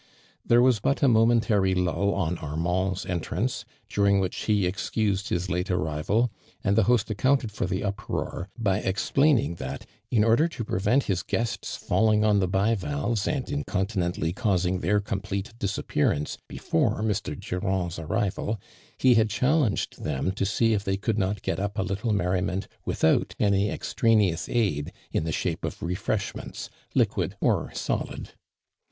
There 0.43 0.63
was 0.63 0.79
but 0.79 1.03
a 1.03 1.07
momentary 1.07 1.75
lull 1.75 2.15
on 2.15 2.39
Armand's 2.39 3.05
entrance, 3.05 3.65
during 3.87 4.19
which 4.19 4.35
he 4.45 4.65
excused 4.65 5.29
his 5.29 5.47
late 5.47 5.69
arrival, 5.69 6.31
and 6.63 6.75
the 6.75 6.85
host 6.85 7.09
accoimted 7.09 7.51
for 7.51 7.67
the 7.67 7.83
uproar, 7.83 8.49
by 8.57 8.79
explaining 8.79 9.57
that" 9.57 9.85
in 10.09 10.23
order 10.23 10.47
to 10.47 10.63
prevent 10.63 11.03
his 11.03 11.21
guests 11.21 11.75
falling 11.75 12.25
on 12.25 12.39
tha 12.39 12.47
bivalves, 12.47 13.27
and 13.27 13.51
incontinently 13.51 14.33
causing 14.33 14.79
their 14.79 14.99
complete 15.01 15.53
disappearance, 15.59 16.39
before 16.47 17.03
Mr. 17.03 17.39
Durand' 17.39 17.91
s 17.91 17.99
arrival, 17.99 18.59
he 18.97 19.13
had 19.13 19.29
challenged 19.29 20.03
them 20.03 20.31
to 20.31 20.45
see 20.47 20.73
if 20.73 20.83
they 20.83 20.97
could 20.97 21.19
not 21.19 21.43
get 21.43 21.59
up 21.59 21.77
a 21.77 21.83
little 21.83 22.11
merri 22.11 22.41
ment 22.41 22.67
without 22.85 23.35
any 23.39 23.69
extraneous 23.69 24.49
aid 24.49 24.91
in 25.11 25.25
the 25.25 25.31
shape 25.31 25.63
of 25.63 25.83
refreshments, 25.83 26.71
liquid 26.95 27.35
or 27.39 27.71
solid." 27.75 28.31